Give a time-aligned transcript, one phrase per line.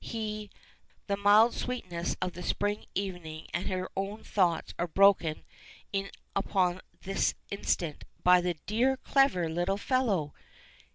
[0.03, 0.49] He
[1.05, 5.43] The mild sweetness of the spring evening and her own thoughts are broken
[5.93, 10.33] in upon at this instant by the "dear, clever little fellow."